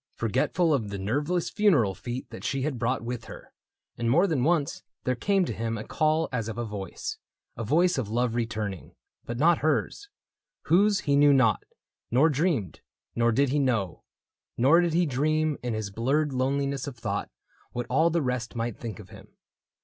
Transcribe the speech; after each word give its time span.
Forgetful 0.15 0.73
of 0.73 0.89
the 0.89 0.97
nerveless 0.97 1.51
funeral 1.51 1.93
feet 1.93 2.31
That 2.31 2.43
she 2.43 2.63
had 2.63 2.79
brought 2.79 3.03
with 3.03 3.25
her; 3.25 3.53
and 3.99 4.09
more 4.09 4.25
than 4.25 4.43
once 4.43 4.81
There 5.03 5.13
came 5.13 5.45
to 5.45 5.53
him 5.53 5.77
a 5.77 5.83
call 5.83 6.27
as 6.31 6.49
of 6.49 6.57
a 6.57 6.65
voice— 6.65 7.19
A 7.55 7.63
voice 7.63 7.99
of 7.99 8.09
love 8.09 8.33
returning— 8.33 8.95
but 9.27 9.37
not 9.37 9.59
hers. 9.59 10.09
Whose 10.63 11.01
he 11.01 11.15
knew 11.15 11.33
not, 11.33 11.61
nor 12.09 12.29
dreamed; 12.29 12.81
nor 13.15 13.31
did 13.31 13.49
he 13.49 13.59
know. 13.59 14.03
Nor 14.57 14.81
did 14.81 14.95
he 14.95 15.05
dream, 15.05 15.59
in 15.61 15.75
his 15.75 15.91
blurred 15.91 16.33
loneliness 16.33 16.87
Of 16.87 16.97
thought, 16.97 17.29
what 17.71 17.85
all 17.87 18.09
the 18.09 18.23
rest 18.23 18.55
might 18.55 18.79
think 18.79 18.97
of 18.99 19.09
him. 19.09 19.27